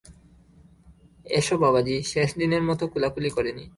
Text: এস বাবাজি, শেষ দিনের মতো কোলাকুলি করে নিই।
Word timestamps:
এস 1.25 1.47
বাবাজি, 1.53 1.95
শেষ 2.03 2.29
দিনের 2.37 2.63
মতো 2.63 2.83
কোলাকুলি 2.87 3.29
করে 3.29 3.51
নিই। 3.53 3.69